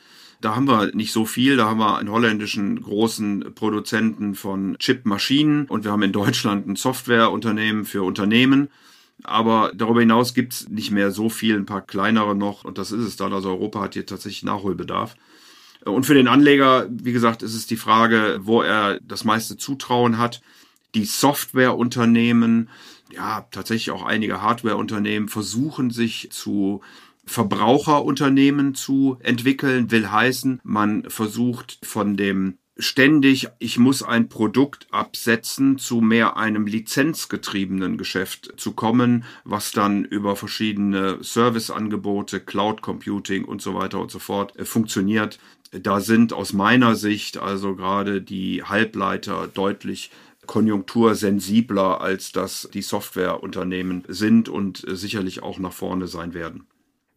Da 0.41 0.55
haben 0.55 0.69
wir 0.69 0.95
nicht 0.95 1.11
so 1.11 1.25
viel. 1.25 1.57
Da 1.57 1.69
haben 1.69 1.81
wir 1.81 1.99
einen 1.99 2.13
holländischen 2.13 2.81
großen 2.81 3.53
Produzenten 3.57 4.37
von 4.37 4.77
Chipmaschinen 4.79 5.65
und 5.67 5.83
wir 5.83 5.91
haben 5.91 6.05
in 6.05 6.13
Deutschland 6.13 6.69
ein 6.69 6.77
Softwareunternehmen 6.77 7.85
für 7.85 8.05
Unternehmen. 8.05 8.69
Aber 9.25 9.73
darüber 9.75 10.01
hinaus 10.01 10.35
gibt's 10.35 10.69
nicht 10.69 10.91
mehr 10.91 11.11
so 11.11 11.29
viel, 11.29 11.57
ein 11.57 11.67
paar 11.67 11.83
kleinere 11.83 12.37
noch 12.37 12.65
und 12.65 12.79
das 12.79 12.93
ist 12.93 13.05
es 13.05 13.17
dann. 13.17 13.33
Also 13.33 13.51
Europa 13.51 13.81
hat 13.81 13.95
hier 13.95 14.07
tatsächlich 14.07 14.45
Nachholbedarf. 14.45 15.17
Und 15.85 16.05
für 16.05 16.15
den 16.15 16.29
Anleger, 16.29 16.87
wie 16.91 17.13
gesagt, 17.13 17.43
ist 17.43 17.55
es 17.55 17.67
die 17.67 17.77
Frage, 17.77 18.41
wo 18.43 18.63
er 18.63 19.01
das 19.01 19.25
meiste 19.25 19.57
Zutrauen 19.57 20.19
hat. 20.19 20.41
Die 20.95 21.05
Softwareunternehmen, 21.05 22.69
ja, 23.13 23.47
tatsächlich 23.51 23.91
auch 23.91 24.05
einige 24.05 24.43
Hardwareunternehmen 24.43 25.29
versuchen 25.29 25.91
sich 25.91 26.29
zu 26.31 26.81
Verbraucherunternehmen 27.27 28.75
zu 28.75 29.19
entwickeln, 29.21 29.91
will 29.91 30.11
heißen, 30.11 30.61
man 30.65 31.05
versucht 31.09 31.79
von 31.83 32.17
dem 32.17 32.59
ständig, 32.79 33.49
ich 33.59 33.79
muss 33.79 34.03
ein 34.03 34.29
Produkt 34.29 34.87
absetzen, 34.91 35.79
zu 35.79 36.01
mehr 36.01 36.37
einem 36.37 36.67
lizenzgetriebenen 36.67 37.99
Geschäft 37.99 38.55
zu 38.57 38.73
kommen, 38.73 39.25
was 39.45 39.73
dann 39.73 40.05
über 40.05 40.37
verschiedene 40.37 41.19
Serviceangebote, 41.23 42.41
Cloud 42.41 42.83
Computing 42.83 43.45
und 43.45 43.61
so 43.61 43.75
weiter 43.75 44.01
und 44.01 44.11
so 44.11 44.19
fort 44.19 44.57
äh, 44.57 44.65
funktioniert. 44.65 45.39
Da 45.73 46.01
sind 46.01 46.33
aus 46.33 46.53
meiner 46.53 46.95
Sicht 46.95 47.37
also 47.37 47.75
gerade 47.75 48.23
die 48.23 48.63
Halbleiter 48.63 49.49
deutlich 49.53 50.11
konjunktursensibler, 50.47 52.01
als 52.01 52.33
das 52.33 52.71
die 52.73 52.81
Softwareunternehmen 52.81 54.05
sind 54.09 54.49
und 54.49 54.87
äh, 54.87 54.97
sicherlich 54.97 55.43
auch 55.43 55.59
nach 55.59 55.73
vorne 55.73 56.07
sein 56.07 56.33
werden 56.33 56.67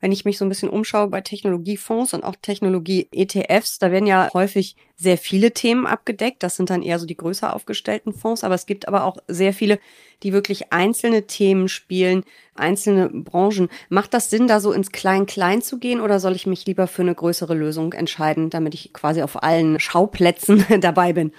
wenn 0.02 0.12
ich 0.12 0.26
mich 0.26 0.38
so 0.38 0.46
ein 0.46 0.50
bisschen 0.50 0.70
umschaue 0.70 1.08
bei 1.08 1.22
Technologiefonds 1.22 2.14
und 2.14 2.24
auch 2.24 2.36
Technologie-ETFs, 2.42 3.80
da 3.80 3.92
werden 3.92 4.08
ja 4.08 4.30
häufig 4.34 4.76
sehr 4.98 5.18
viele 5.18 5.52
Themen 5.52 5.88
abgedeckt. 5.88 6.44
Das 6.44 6.56
sind 6.56 6.70
dann 6.70 6.82
eher 6.82 7.00
so 7.00 7.06
die 7.06 7.16
größer 7.16 7.56
aufgestellten 7.56 8.14
Fonds, 8.14 8.44
aber 8.44 8.56
es 8.56 8.66
gibt 8.66 8.88
aber 8.88 9.04
auch 9.06 9.18
sehr 9.28 9.54
viele, 9.54 9.80
die 10.24 10.34
wirklich 10.34 10.74
einzelne 10.74 11.28
Themen 11.28 11.68
spielen, 11.68 12.24
einzelne 12.56 13.10
Branchen. 13.10 13.70
Macht 13.90 14.14
das 14.14 14.30
Sinn, 14.30 14.48
da 14.48 14.60
so 14.60 14.72
ins 14.74 14.92
Klein-Klein 14.92 15.62
zu 15.62 15.80
gehen 15.80 16.02
oder 16.02 16.20
soll 16.20 16.36
ich 16.36 16.48
mich 16.48 16.66
lieber 16.66 16.88
für 16.88 17.04
eine 17.04 17.16
größere 17.16 17.54
Lösung 17.54 17.94
entscheiden, 17.94 18.50
damit 18.50 18.74
ich 18.74 18.94
quasi 18.94 19.22
auf 19.22 19.42
allen 19.42 19.80
Schauplätzen 19.80 20.66
dabei 20.82 21.14
bin? 21.14 21.32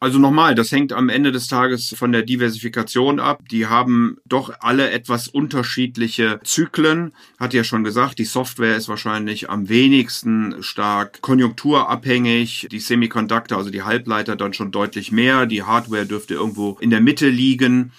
Also 0.00 0.20
nochmal, 0.20 0.54
das 0.54 0.70
hängt 0.70 0.92
am 0.92 1.08
Ende 1.08 1.32
des 1.32 1.48
Tages 1.48 1.92
von 1.98 2.12
der 2.12 2.22
Diversifikation 2.22 3.18
ab. 3.18 3.42
Die 3.50 3.66
haben 3.66 4.18
doch 4.26 4.52
alle 4.60 4.90
etwas 4.90 5.26
unterschiedliche 5.26 6.38
Zyklen. 6.44 7.12
Hat 7.36 7.52
ja 7.52 7.64
schon 7.64 7.82
gesagt, 7.82 8.20
die 8.20 8.24
Software 8.24 8.76
ist 8.76 8.88
wahrscheinlich 8.88 9.50
am 9.50 9.68
wenigsten 9.68 10.62
stark 10.62 11.20
konjunkturabhängig. 11.20 12.68
Die 12.70 12.78
Semiconductor, 12.78 13.58
also 13.58 13.70
die 13.70 13.82
Halbleiter 13.82 14.36
dann 14.36 14.52
schon 14.52 14.70
deutlich 14.70 15.10
mehr. 15.10 15.46
Die 15.46 15.64
Hardware 15.64 16.06
dürfte 16.06 16.34
irgendwo 16.34 16.78
in 16.80 16.90
der 16.90 17.00
Mitte 17.00 17.28
liegen. 17.28 17.90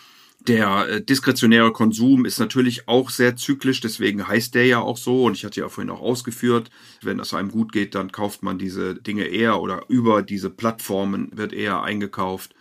Der 0.48 0.88
äh, 0.88 1.01
diskretionäre 1.01 1.74
Konsum 1.74 2.25
ist 2.25 2.39
natürlich 2.39 2.88
auch 2.88 3.10
sehr 3.10 3.36
zyklisch, 3.36 3.81
deswegen 3.81 4.27
heißt 4.27 4.55
der 4.55 4.65
ja 4.65 4.79
auch 4.79 4.98
so. 4.98 5.25
Und 5.25 5.34
ich 5.36 5.43
hatte 5.43 5.60
ja 5.60 5.69
vorhin 5.69 5.91
auch 5.91 6.01
ausgeführt, 6.01 6.69
wenn 7.01 7.19
es 7.19 7.34
einem 7.34 7.51
gut 7.51 7.72
geht, 7.72 7.93
dann 7.93 8.12
kauft 8.12 8.41
man 8.41 8.58
diese 8.58 8.96
Dinge 8.96 9.25
eher 9.25 9.62
oder 9.62 9.84
über 9.89 10.22
diese 10.22 10.50
Plattformen 10.50 11.29
wird 11.34 11.51
eher 11.53 11.84
eingekauft. 11.84 12.55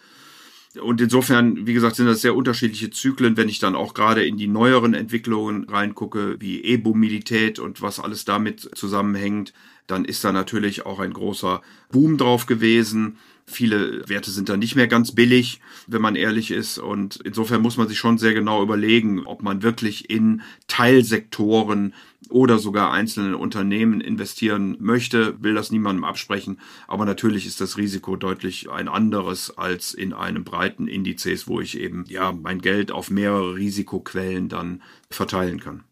Und 0.82 1.00
insofern, 1.00 1.66
wie 1.66 1.73
gesagt, 1.73 1.97
sind 1.97 2.06
das 2.06 2.20
sehr 2.20 2.37
unterschiedliche 2.37 2.90
Zyklen. 2.90 3.37
Wenn 3.37 3.49
ich 3.49 3.58
dann 3.58 3.75
auch 3.75 3.94
gerade 3.94 4.25
in 4.25 4.37
die 4.37 4.49
neueren 4.49 4.94
Entwicklungen 4.94 5.64
reingucke, 5.64 6.37
wie 6.40 6.61
E-Mobilität 6.61 7.58
und 7.58 7.80
was 7.80 8.00
alles 8.00 8.25
damit 8.25 8.68
zusammenhängt, 8.75 9.52
dann 9.87 10.04
ist 10.04 10.23
da 10.25 10.32
natürlich 10.32 10.85
auch 10.85 10.99
ein 10.99 11.12
großer 11.12 11.62
Boom 11.90 12.18
drauf 12.18 12.47
gewesen. 12.47 13.16
Viele 13.50 14.07
Werte 14.09 14.31
sind 14.31 14.50
da 14.50 14.59
nicht 14.59 14.76
mehr 14.76 14.88
ganz 14.88 15.12
billig, 15.12 15.61
wenn 15.87 16.02
man 16.02 16.17
ehrlich 16.17 16.50
ist. 16.50 16.78
Und 16.78 17.17
insofern 17.25 17.62
muss 17.62 17.78
man 17.78 17.88
sich 17.88 17.99
schon 17.99 18.19
sehr 18.19 18.35
genau 18.35 18.62
überlegen, 18.62 19.26
ob 19.26 19.43
man 19.43 19.62
wirklich 19.62 20.11
in 20.11 20.43
Teilsektoren 20.67 21.95
oder 22.28 22.59
sogar 22.59 22.93
einzelne 22.93 23.38
Unternehmen 23.38 24.02
investieren 24.02 24.76
möchte. 24.81 25.43
Will 25.43 25.55
das 25.55 25.71
niemandem 25.71 26.05
absprechen. 26.05 26.61
Aber 26.87 27.07
natürlich 27.07 27.47
ist 27.47 27.62
das 27.62 27.78
Risiko 27.78 28.17
deutlich 28.17 28.71
ein 28.71 28.87
anderes 28.87 29.57
als 29.57 29.95
in 29.95 30.12
einem 30.12 30.45
breiten 30.45 30.87
Indizes, 30.87 31.49
wo 31.49 31.61
ich 31.61 31.78
eben, 31.81 32.05
ja, 32.07 32.33
mein 32.33 32.61
Geld 32.61 32.93
auf 32.93 33.11
mehrere 33.11 33.55
Risikoquellen 33.57 34.50
dann 34.50 34.83
verteilen 35.09 35.59
kann. 35.59 35.85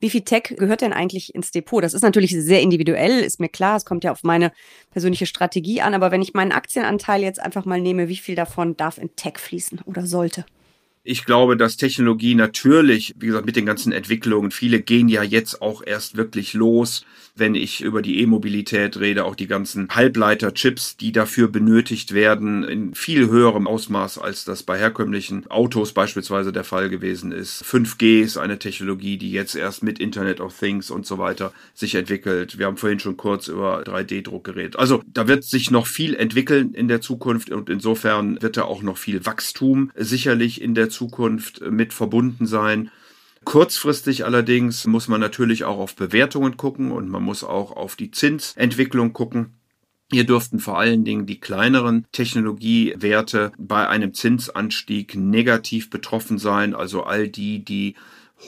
Wie 0.00 0.10
viel 0.10 0.22
Tech 0.22 0.54
gehört 0.56 0.80
denn 0.80 0.94
eigentlich 0.94 1.34
ins 1.34 1.50
Depot? 1.50 1.84
Das 1.84 1.92
ist 1.92 2.02
natürlich 2.02 2.32
sehr 2.32 2.62
individuell, 2.62 3.20
ist 3.20 3.38
mir 3.38 3.50
klar. 3.50 3.76
Es 3.76 3.84
kommt 3.84 4.02
ja 4.02 4.12
auf 4.12 4.22
meine 4.22 4.50
persönliche 4.90 5.26
Strategie 5.26 5.82
an. 5.82 5.94
Aber 5.94 6.10
wenn 6.10 6.22
ich 6.22 6.32
meinen 6.32 6.52
Aktienanteil 6.52 7.22
jetzt 7.22 7.40
einfach 7.40 7.66
mal 7.66 7.80
nehme, 7.80 8.08
wie 8.08 8.16
viel 8.16 8.34
davon 8.34 8.76
darf 8.76 8.96
in 8.96 9.14
Tech 9.14 9.38
fließen 9.38 9.82
oder 9.84 10.06
sollte? 10.06 10.46
Ich 11.02 11.24
glaube, 11.24 11.56
dass 11.56 11.78
Technologie 11.78 12.34
natürlich, 12.34 13.14
wie 13.16 13.28
gesagt, 13.28 13.46
mit 13.46 13.56
den 13.56 13.64
ganzen 13.64 13.90
Entwicklungen, 13.90 14.50
viele 14.50 14.82
gehen 14.82 15.08
ja 15.08 15.22
jetzt 15.22 15.62
auch 15.62 15.82
erst 15.84 16.18
wirklich 16.18 16.52
los, 16.52 17.06
wenn 17.34 17.54
ich 17.54 17.80
über 17.80 18.02
die 18.02 18.20
E-Mobilität 18.20 18.98
rede, 18.98 19.24
auch 19.24 19.34
die 19.34 19.46
ganzen 19.46 19.88
Halbleiterchips, 19.88 20.98
die 20.98 21.12
dafür 21.12 21.48
benötigt 21.48 22.12
werden, 22.12 22.64
in 22.64 22.94
viel 22.94 23.30
höherem 23.30 23.66
Ausmaß, 23.66 24.18
als 24.18 24.44
das 24.44 24.62
bei 24.62 24.78
herkömmlichen 24.78 25.46
Autos 25.50 25.92
beispielsweise 25.92 26.52
der 26.52 26.64
Fall 26.64 26.90
gewesen 26.90 27.32
ist. 27.32 27.64
5G 27.64 28.20
ist 28.20 28.36
eine 28.36 28.58
Technologie, 28.58 29.16
die 29.16 29.32
jetzt 29.32 29.54
erst 29.54 29.82
mit 29.82 29.98
Internet 29.98 30.40
of 30.40 30.58
Things 30.58 30.90
und 30.90 31.06
so 31.06 31.16
weiter 31.16 31.52
sich 31.72 31.94
entwickelt. 31.94 32.58
Wir 32.58 32.66
haben 32.66 32.76
vorhin 32.76 33.00
schon 33.00 33.16
kurz 33.16 33.48
über 33.48 33.82
3D-Druck 33.82 34.44
geredet. 34.44 34.76
Also 34.76 35.02
da 35.06 35.26
wird 35.26 35.44
sich 35.44 35.70
noch 35.70 35.86
viel 35.86 36.14
entwickeln 36.14 36.74
in 36.74 36.88
der 36.88 37.00
Zukunft 37.00 37.50
und 37.50 37.70
insofern 37.70 38.40
wird 38.42 38.58
da 38.58 38.64
auch 38.64 38.82
noch 38.82 38.98
viel 38.98 39.24
Wachstum 39.24 39.90
sicherlich 39.96 40.60
in 40.60 40.74
Zukunft 40.90 41.62
mit 41.62 41.94
verbunden 41.94 42.46
sein. 42.46 42.90
Kurzfristig 43.44 44.24
allerdings 44.24 44.86
muss 44.86 45.08
man 45.08 45.20
natürlich 45.20 45.64
auch 45.64 45.78
auf 45.78 45.96
Bewertungen 45.96 46.56
gucken 46.58 46.92
und 46.92 47.08
man 47.08 47.22
muss 47.22 47.42
auch 47.42 47.72
auf 47.72 47.96
die 47.96 48.10
Zinsentwicklung 48.10 49.14
gucken. 49.14 49.54
Hier 50.12 50.24
dürften 50.24 50.58
vor 50.58 50.78
allen 50.78 51.04
Dingen 51.04 51.24
die 51.24 51.40
kleineren 51.40 52.04
Technologiewerte 52.12 53.52
bei 53.56 53.88
einem 53.88 54.12
Zinsanstieg 54.12 55.14
negativ 55.14 55.88
betroffen 55.88 56.38
sein, 56.38 56.74
also 56.74 57.04
all 57.04 57.28
die, 57.28 57.64
die 57.64 57.94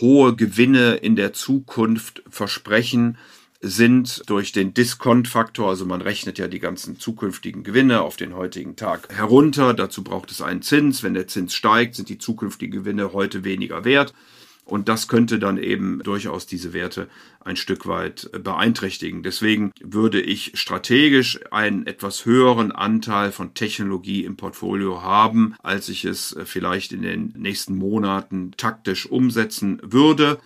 hohe 0.01 0.35
Gewinne 0.35 0.95
in 0.95 1.17
der 1.17 1.33
Zukunft 1.33 2.23
versprechen, 2.29 3.17
sind 3.63 4.29
durch 4.29 4.51
den 4.51 4.75
Diskontfaktor, 4.75 5.69
also 5.69 5.87
man 5.87 6.03
rechnet 6.03 6.37
ja 6.39 6.49
die 6.49 6.59
ganzen 6.59 6.99
zukünftigen 6.99 7.63
Gewinne 7.63 8.03
auf 8.03 8.17
den 8.17 8.35
heutigen 8.35 8.75
Tag 8.75 9.09
herunter. 9.15 9.73
Dazu 9.73 10.03
braucht 10.03 10.33
es 10.33 10.43
einen 10.43 10.63
Zins. 10.63 11.05
Wenn 11.05 11.15
der 11.15 11.29
Zins 11.29 11.55
steigt, 11.55 11.95
sind 11.95 12.09
die 12.09 12.19
zukünftigen 12.19 12.81
Gewinne 12.81 13.13
heute 13.13 13.45
weniger 13.45 13.85
wert. 13.85 14.13
Und 14.65 14.89
das 14.89 15.09
könnte 15.09 15.39
dann 15.39 15.59
eben 15.59 16.01
durchaus 16.03 16.47
diese 16.47 16.73
Werte 16.73 17.09
ein 17.41 17.57
Stück 17.57 17.87
weit 17.87 18.31
beeinträchtigen. 18.33 19.23
Deswegen 19.23 19.73
würde 19.81 20.21
ich 20.21 20.53
strategisch 20.55 21.41
einen 21.51 21.87
etwas 21.87 22.27
höheren 22.27 22.73
Anteil 22.73 23.33
von 23.33 23.55
Technologie 23.55 24.25
im 24.25 24.37
Portfolio 24.37 25.03
haben, 25.03 25.55
als 25.63 25.89
ich 25.89 26.05
es 26.05 26.37
vielleicht 26.45 26.93
in 26.93 27.03
den 27.03 27.33
nächsten 27.37 27.77
Monaten 27.77 28.53
taktisch 28.57 29.07
umsetzen 29.07 29.81
würde. 29.83 30.39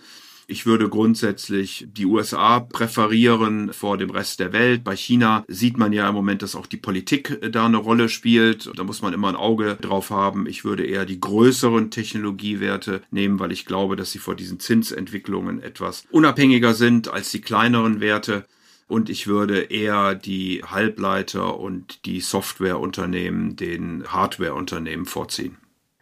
Ich 0.49 0.65
würde 0.65 0.87
grundsätzlich 0.87 1.89
die 1.91 2.05
USA 2.05 2.61
präferieren 2.61 3.73
vor 3.73 3.97
dem 3.97 4.09
Rest 4.09 4.39
der 4.39 4.53
Welt. 4.53 4.85
Bei 4.85 4.95
China 4.95 5.43
sieht 5.49 5.77
man 5.77 5.91
ja 5.91 6.07
im 6.07 6.15
Moment, 6.15 6.41
dass 6.41 6.55
auch 6.55 6.67
die 6.67 6.77
Politik 6.77 7.37
da 7.51 7.65
eine 7.65 7.75
Rolle 7.75 8.07
spielt. 8.07 8.71
Da 8.73 8.85
muss 8.85 9.01
man 9.01 9.11
immer 9.11 9.27
ein 9.27 9.35
Auge 9.35 9.77
drauf 9.81 10.09
haben. 10.09 10.47
Ich 10.47 10.63
würde 10.63 10.85
eher 10.85 11.05
die 11.05 11.19
größeren 11.19 11.91
Technologiewerte 11.91 13.01
nehmen, 13.11 13.39
weil 13.41 13.51
ich 13.51 13.65
glaube, 13.65 13.97
dass 13.97 14.13
sie 14.13 14.19
vor 14.19 14.35
diesen 14.35 14.61
Zinsentwicklungen 14.61 15.61
etwas 15.61 16.05
unabhängiger 16.11 16.73
sind 16.73 17.09
als 17.09 17.29
die 17.29 17.41
kleineren 17.41 17.99
Werte. 17.99 18.45
Und 18.87 19.09
ich 19.09 19.27
würde 19.27 19.59
eher 19.63 20.15
die 20.15 20.63
Halbleiter 20.65 21.59
und 21.59 22.05
die 22.05 22.21
Softwareunternehmen 22.21 23.57
den 23.57 24.05
Hardwareunternehmen 24.07 25.05
vorziehen 25.05 25.57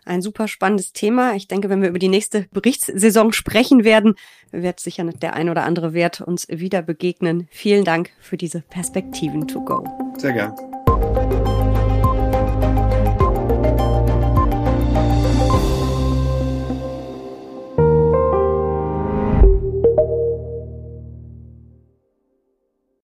ein 0.05 0.21
super 0.21 0.47
spannendes 0.47 0.93
Thema. 0.93 1.35
Ich 1.35 1.47
denke, 1.47 1.69
wenn 1.69 1.81
wir 1.81 1.89
über 1.89 2.00
die 2.00 2.07
nächste 2.07 2.47
Berichtssaison 2.51 3.33
sprechen 3.33 3.83
werden, 3.83 4.15
wird 4.51 4.79
sicher 4.79 5.03
der 5.03 5.33
ein 5.33 5.50
oder 5.50 5.63
andere 5.63 5.93
Wert 5.93 6.21
uns 6.21 6.47
wieder 6.50 6.81
begegnen. 6.81 7.47
Vielen 7.51 7.83
Dank 7.83 8.12
für 8.19 8.38
diese 8.38 8.62
Perspektiven 8.62 9.47
to 9.47 9.62
go. 9.62 9.83
Sehr 10.17 10.33
gern. 10.33 10.75